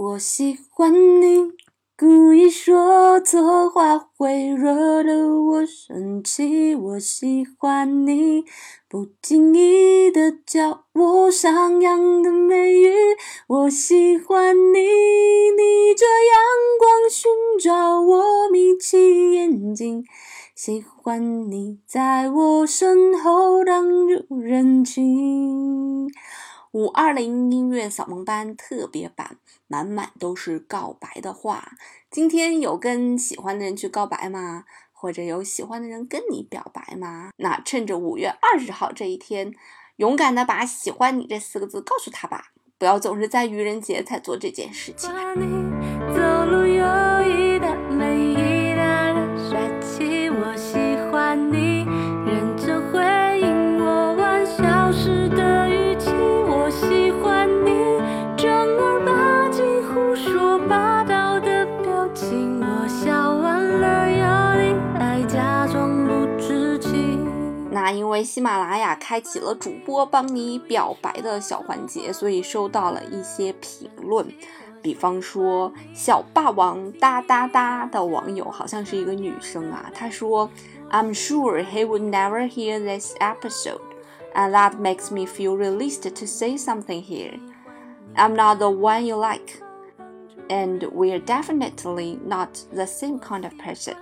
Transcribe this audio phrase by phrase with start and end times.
[0.00, 1.50] 我喜欢你。
[1.96, 6.72] 故意说错话会惹得我生气。
[6.76, 8.44] 我喜欢你，
[8.88, 12.92] 不经意的叫我上扬的美语。
[13.48, 17.28] 我喜欢你，逆着阳光寻
[17.60, 20.04] 找我，眯起眼睛。
[20.54, 26.08] 喜欢你在我身后挡住人群。
[26.72, 31.72] 五二零音乐扫盲班特别版，满满都是告白的话。
[32.10, 34.64] 今天有跟喜欢的人去告白吗？
[34.92, 37.30] 或者有喜欢的人跟你表白吗？
[37.36, 39.54] 那趁着五月二十号这一天，
[39.96, 45.10] 勇敢的把喜欢你这四个字告诉他吧，不要总是在愚人节才做这件事情。
[67.91, 74.27] 因为喜马拉雅开启了主播帮你表白的小环节，所以收到了一些评论。
[74.81, 80.49] 比方说“小霸王哒哒哒”的网友好像是一个女生啊，她说：“
[80.91, 83.79] I'm sure he would never hear this episode,
[84.35, 87.39] and that makes me feel released to say something here.
[88.15, 89.61] I'm not the one you like,
[90.49, 93.95] and we're definitely not the same kind of person.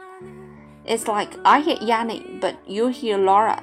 [0.83, 3.61] It's like I hear Yanni, but you hear Laura.”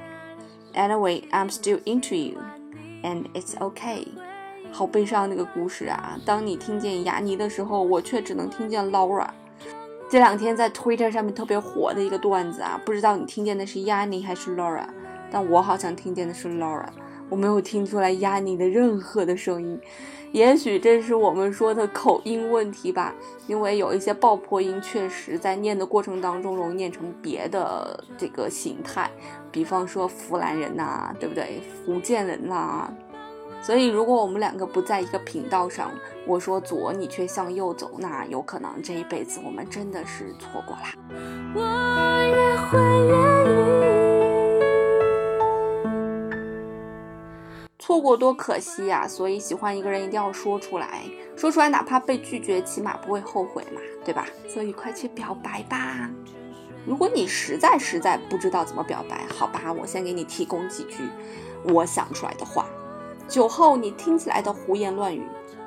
[0.74, 2.40] Anyway, I'm still into you,
[3.04, 4.08] and it's okay.
[4.72, 6.20] 好悲伤那个故事啊！
[6.26, 9.28] 当你听见雅尼的时候，我却只能听见 Laura。
[10.10, 14.86] 这两天在 Twitter 上面特别火的一个段子啊，不知道你听见的是雅尼还是 Laura，
[15.30, 16.88] 但我好像听见的是 Laura。
[17.34, 19.82] 我没有听出来压你的任何的声音。
[20.32, 23.12] 也许这是我们说的口音问题吧，
[23.48, 29.10] 因为有一些爆破音确实在念的过程当中容易念成别的这个形态，
[29.52, 31.62] 比方说湖南人呐，对不对？
[31.86, 32.88] 福建人呐，
[33.64, 35.90] 所以如果我们两个不在一个频道上，
[36.28, 40.94] 我说左，你却向右走，那有可能这一辈子我们真的是错过啦。
[41.56, 41.62] 我
[42.26, 43.93] 也会愿意。
[47.94, 49.08] 错过多可惜呀！
[49.08, 51.04] 所以喜欢一个人一定要说出来，
[51.36, 54.26] 说出来哪怕被拒绝，起码不会后悔嘛，对吧？
[54.50, 56.10] 所以快去表白吧！
[56.88, 61.04] 如果你实在实在不知道怎么表白，好吧，我先给你提供几句
[61.72, 62.66] 我想出来的话。
[63.28, 65.22] 酒后你听起来的胡言乱语，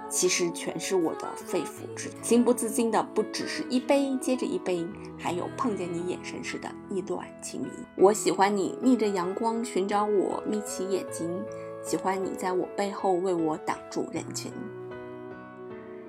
[0.08, 2.22] 其实全是我的肺腑之言。
[2.22, 4.84] 情不自禁的不只是一杯接着一杯，
[5.16, 7.68] 还有碰见你眼神时的意乱情迷。
[7.96, 11.40] 我喜欢你逆着阳光寻找我，眯起眼睛。
[11.86, 14.50] 喜欢你在我背后为我挡住人群。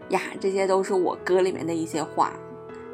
[0.10, 2.34] 呀，这些都是我歌里面的一些话，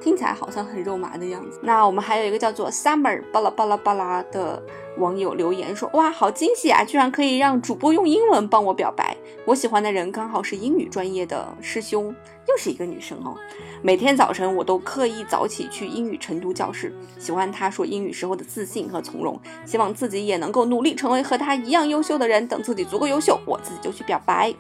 [0.03, 1.59] 听起来好像很肉麻的样子。
[1.63, 4.61] 那我们还有一个叫做 Summer 巴拉巴拉巴拉的。
[4.97, 6.83] 网友留言说：“哇，好惊喜啊！
[6.83, 9.17] 居然可以让主播用英文帮我表白。
[9.43, 12.15] 我喜欢的人刚好是英语专业的师兄，
[12.47, 13.35] 又是一个女生哦。
[13.81, 22.47] 每天早晨我都刻意早起去英语晨读教室，喜欢他说英语时候的自信和从容，希望自己也能够努力成为和他一样优秀的人。
[22.47, 24.53] 等自己足够优秀，我自己就去表白。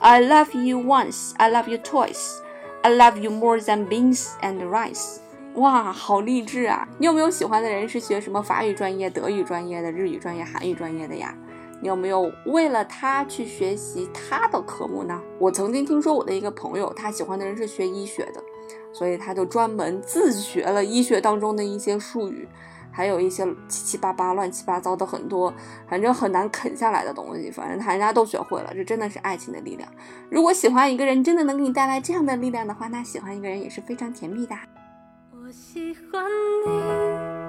[0.00, 2.38] I love you once, I love you twice,
[2.86, 5.16] I love you more than beans and rice。”
[5.58, 6.86] 哇，好励志啊！
[7.00, 11.34] 你有没有喜欢的人是学什么法语专业、德语专业的、日语专业、韩语专业的呀？
[11.82, 15.20] 你有没有为了他去学习他的科目呢？
[15.40, 18.40] 我曾经听说我的一个朋友，他喜欢的人是学医学的，
[18.92, 22.46] 所以他就专门自学了医学当中的一些术语，
[22.96, 25.52] 还有一些七七八八、乱七八糟的很多，
[25.86, 28.72] 反正很难啃下来的东西，反正他人家都学会了。
[28.72, 29.86] 这真的是爱情的力量。
[30.30, 34.56] 如果喜欢一个人真的能给你带来这样的力量的话，那喜欢一个人也是非常甜蜜的。
[35.30, 36.24] 我喜欢
[36.66, 36.70] 你，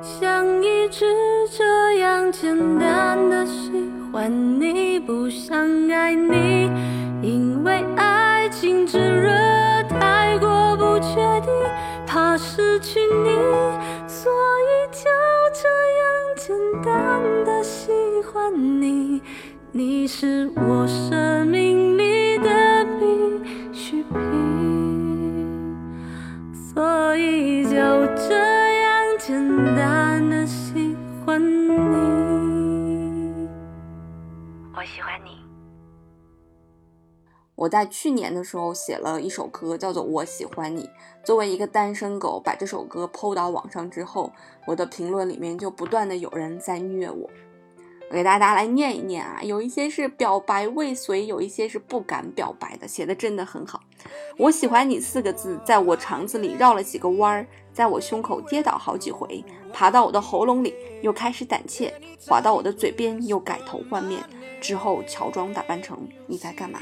[0.04, 1.06] 像一直
[1.58, 3.72] 这样简单的喜
[4.12, 5.58] 欢你，不想
[5.90, 6.70] 爱你，
[19.78, 24.12] 你是我生命里的必需品。
[26.52, 27.70] 所以就
[28.16, 28.34] 这
[28.82, 29.38] 样简
[29.76, 31.78] 单的喜欢你。
[34.76, 35.38] 我喜欢你。
[37.54, 40.86] 我在去年的时候写了一首歌，叫做《我喜欢你》。
[41.24, 44.34] 作为一个单身狗，把这首歌抛到网上之后，
[44.66, 47.30] 我的评论里面就不断的有人在虐我。
[48.10, 53.82] 我给大家来念一念啊，有一些是表白未遂，有一些是不敢表白的，写的真的很好。
[54.38, 59.44] 我喜欢你四个字，在我肠子里绕了几个弯儿，在我胸口跌倒好几回，
[59.74, 61.94] 爬到我的喉咙里，又开始胆怯，
[62.26, 64.24] 滑到我的嘴边，又改头换面，
[64.62, 66.80] 之后乔装打扮成你在干嘛？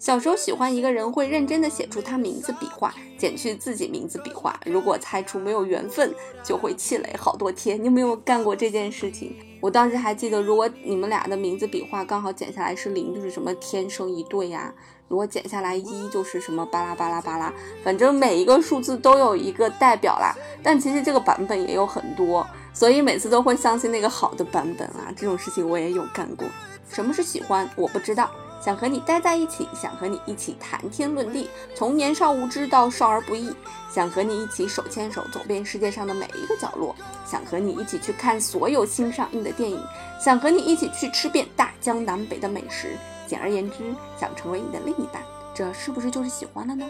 [0.00, 4.58] 小时候喜欢一个人，会认真的写出他名字笔画，减去自己名字笔画。
[4.64, 6.10] 如果猜出没有缘分，
[6.42, 7.78] 就会气馁好多天。
[7.78, 9.36] 你有没有干过这件事情？
[9.60, 14.72] 我当时还记得，如果你们俩的名字笔画刚好减下来是零，就是什么天生一对呀；
[15.06, 17.52] 如果减下来一，就是什么巴拉巴拉巴拉。
[17.84, 20.34] 反正每一个数字都有一个代表啦。
[20.62, 25.12] 但其实这个版本也有很多，所以每次都会相信那个好的版本啊。
[25.14, 26.48] 这种事情我也有干过。
[26.88, 27.68] 什么是喜欢？
[27.76, 28.30] 我不知道。
[28.60, 33.50] 想和你待在一起，想和你一起谈天论地，从年少无知到少儿不宜。
[33.92, 36.94] 想和你一起手牵手走遍世界上的每一个角落，
[37.26, 39.82] 想和你一起去看所有新上映的电影，
[40.20, 42.96] 想和你一起去吃遍大江南北的美食。
[43.26, 45.22] 简而言之，想成为你的另一半，
[45.54, 46.86] 这是不是就是喜欢了呢？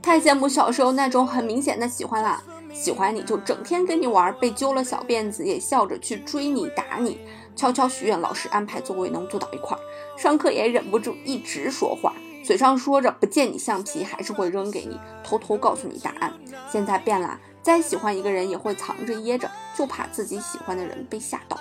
[0.00, 2.42] 太羡慕小时候那种很明显的喜欢啦！
[2.72, 7.20] 喜欢你就整天跟你玩，被揪了小辫子也笑着去追你打你。
[7.54, 9.80] 悄悄许愿，老师安排座位能坐到一块儿，
[10.16, 12.14] 上课也忍不住一直说话，
[12.44, 16.32] 嘴上说着不见你橡皮，还是会扔给你，偷偷告诉你答案。
[16.70, 21.58] 现在变了，再喜欢一个人也会藏着掖着，就怕自己喜欢的人被吓到。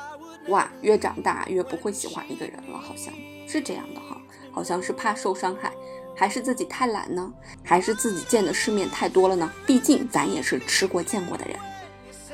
[0.47, 3.13] 哇，越长大越不会喜欢一个人了，好像
[3.47, 4.17] 是这样的哈，
[4.51, 5.71] 好像是怕受伤害，
[6.15, 7.31] 还是自己太懒呢？
[7.63, 9.51] 还是自己见的世面太多了呢？
[9.65, 11.55] 毕竟咱也是吃过见过的人。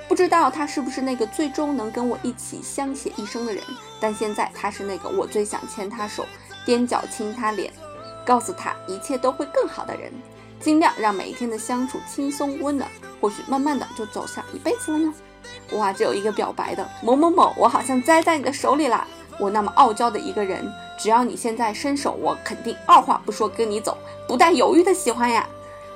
[0.07, 3.62] 不知道他是不是那个最终能跟我一起相携一生的人，
[4.00, 6.25] 但现在他是那个我最想牵他手、
[6.65, 7.71] 踮脚亲他脸、
[8.25, 10.12] 告诉他一切都会更好的人。
[10.59, 12.89] 尽量让每一天的相处轻松温暖，
[13.21, 15.13] 或许慢慢的就走向一辈子了呢。
[15.74, 19.06] 哇，这有一个表白的某某某，我好像栽在你的手里啦。
[19.39, 20.68] 我那么傲娇的一个人，
[20.98, 23.95] 只要你现在伸手，我肯定二话不说跟你走，
[24.27, 25.48] 不带犹豫的喜欢呀。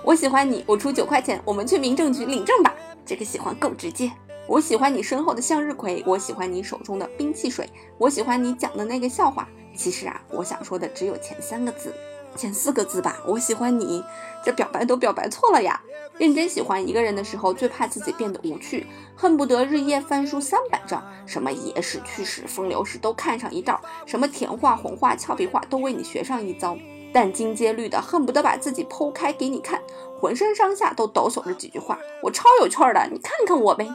[0.04, 2.72] 我喜欢你，我出九块钱，我们去民政局领证吧。
[3.06, 4.12] 这个喜欢够直接，
[4.48, 9.48] 我喜欢你身后的向日葵，我喜欢你手中的冰汽水，我喜欢你讲的那个笑话。
[9.76, 11.94] 其实啊，我想说的只有前三个字，
[12.36, 13.18] 前四个字吧。
[13.26, 14.04] 我喜欢你，
[14.44, 15.82] 这表白都表白错了呀。
[16.18, 26.78] 认真喜欢一个人的时候，最怕自己变得无趣，恨不得日夜翻书三百章，什么野史、趣史、风流史都看上一道，什么甜话、红话、俏皮话都为你学上一遭。
[27.14, 29.82] 殚精竭虑的，恨不得把自己剖开给你看，
[30.22, 33.90] 浑身上下都抖擞着几句话，我超有趣的，你看看我呗，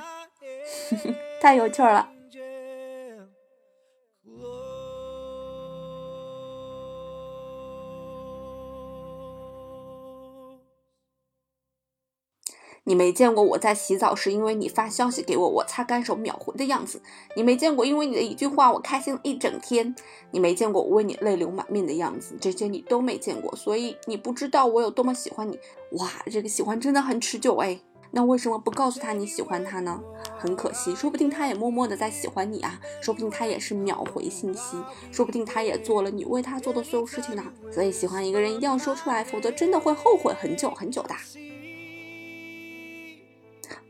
[1.40, 2.08] 太有趣了。
[12.88, 17.02] 你没见过我在洗澡时，因为你发消息给我，我擦干手秒回的样子。
[17.34, 19.92] 你没见过因为你的一句话，我开心了一整天。
[20.30, 25.58] 你没见过我为你泪流满面的样子，这些你都没见过，所以你不知道我有多么喜欢你。
[25.98, 27.80] 哇，这个喜欢真的很持久哎。
[28.12, 30.00] 那为什么不告诉他你喜欢他呢？
[30.38, 34.76] 很可惜，说不定他也默默的在喜欢你啊，说不定他也是秒回信息，
[35.10, 37.42] 说不定他也做了你为他做的所有事情呢。
[37.68, 41.16] 所以喜欢一个人一定要说出来，否则真的会后悔很久很久的。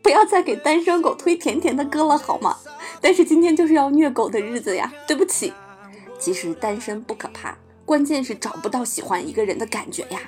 [0.07, 2.57] 不要再给单身狗推甜甜的歌了好吗？
[3.01, 5.53] 但是今天就是要虐狗的日子呀，对不起。
[6.17, 10.21] 其实单身不可怕，关键是找不到喜欢一个人的感觉呀。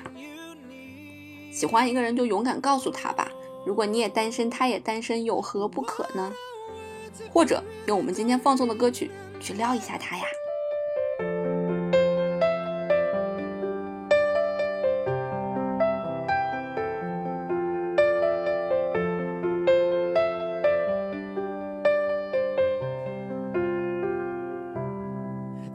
[1.49, 3.31] 喜欢一个人就勇敢告诉他吧，
[3.65, 6.29] 如果你也单身，他也单身，有何不可呢？
[7.31, 9.09] 或者用我们今天放送的歌曲
[9.39, 10.23] 去撩一下他呀。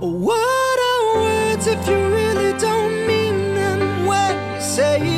[0.00, 5.17] What are words if you really don't mean them when you say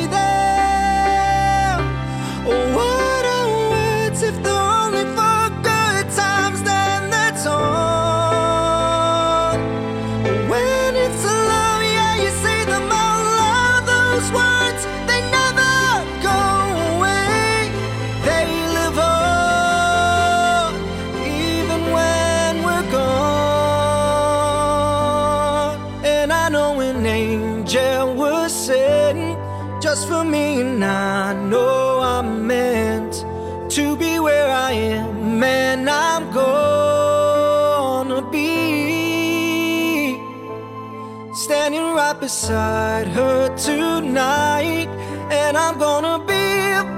[29.91, 33.25] just for me, and I know I'm meant
[33.75, 38.55] to be where I am, and I'm gonna be
[41.33, 44.87] standing right beside her tonight,
[45.29, 46.47] and I'm gonna be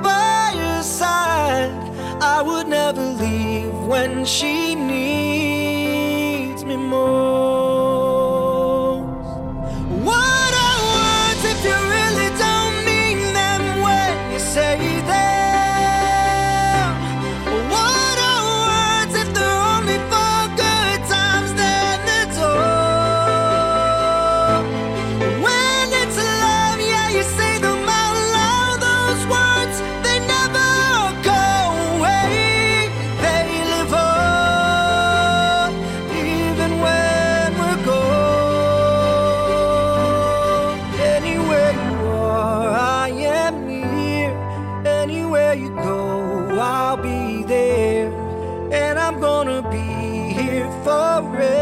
[0.08, 1.74] by her side.
[2.22, 7.53] I would never leave when she needs me most.
[47.54, 48.10] There.
[48.82, 49.88] And I'm gonna be
[50.40, 51.54] here forevermore.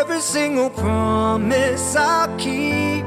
[0.00, 3.04] Every single promise I'll keep.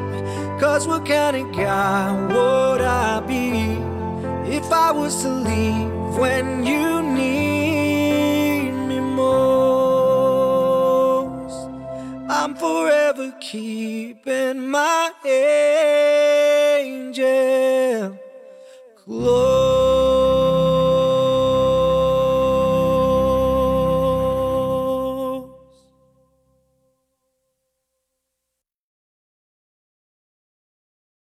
[0.61, 3.49] Cause what kind of guy would I be
[4.57, 10.25] if I was to leave when you need me most?
[12.37, 15.64] I'm forever keeping my angel